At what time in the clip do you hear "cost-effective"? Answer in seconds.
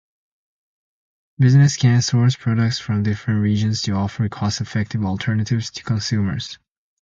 4.29-5.05